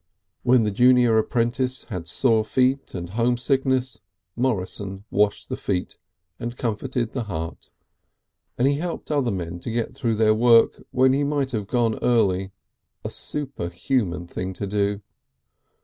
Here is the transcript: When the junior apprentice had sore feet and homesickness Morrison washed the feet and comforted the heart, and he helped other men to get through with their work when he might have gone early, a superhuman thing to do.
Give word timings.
When 0.41 0.63
the 0.63 0.71
junior 0.71 1.15
apprentice 1.19 1.83
had 1.89 2.07
sore 2.07 2.43
feet 2.43 2.95
and 2.95 3.11
homesickness 3.11 3.99
Morrison 4.35 5.03
washed 5.11 5.47
the 5.47 5.55
feet 5.55 5.99
and 6.39 6.57
comforted 6.57 7.11
the 7.11 7.25
heart, 7.25 7.69
and 8.57 8.67
he 8.67 8.77
helped 8.79 9.11
other 9.11 9.29
men 9.29 9.59
to 9.59 9.69
get 9.69 9.93
through 9.93 10.13
with 10.13 10.17
their 10.17 10.33
work 10.33 10.81
when 10.89 11.13
he 11.13 11.23
might 11.23 11.51
have 11.51 11.67
gone 11.67 11.99
early, 12.01 12.51
a 13.05 13.11
superhuman 13.11 14.25
thing 14.25 14.53
to 14.53 14.65
do. 14.65 15.03